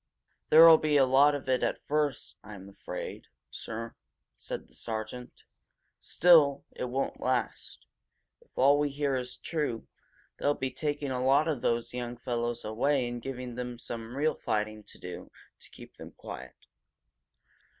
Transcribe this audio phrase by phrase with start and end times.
[0.49, 3.93] "There'll be a lot of it at first, I'm afraid, sir,"
[4.35, 5.43] said the sergeant.
[5.99, 7.85] "Still, it won't last.
[8.41, 9.85] If all we hear is true,
[10.39, 14.33] they'll be taking a lot of those young fellows away and giving them some real
[14.33, 15.29] fighting to do
[15.59, 16.55] to keep them quiet."